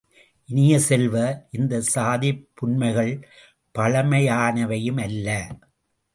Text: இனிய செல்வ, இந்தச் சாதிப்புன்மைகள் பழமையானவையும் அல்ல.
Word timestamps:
இனிய 0.49 0.79
செல்வ, 0.79 1.15
இந்தச் 1.51 1.89
சாதிப்புன்மைகள் 1.95 3.13
பழமையானவையும் 3.75 5.01
அல்ல. 5.01 5.27